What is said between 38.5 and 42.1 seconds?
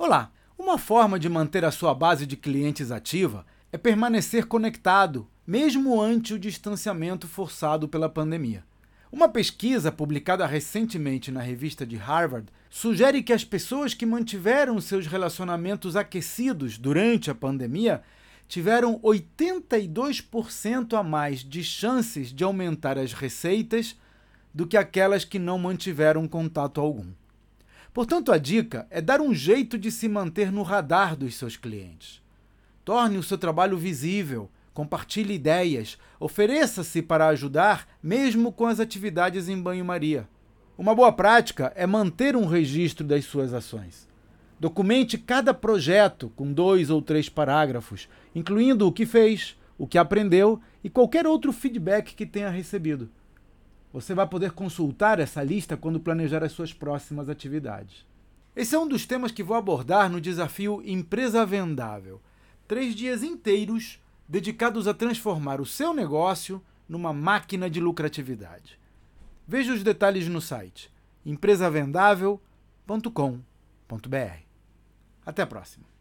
com as atividades em banho-maria. Uma boa prática é